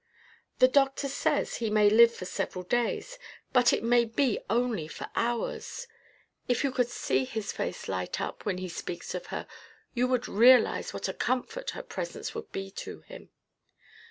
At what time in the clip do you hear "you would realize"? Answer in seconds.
9.93-10.91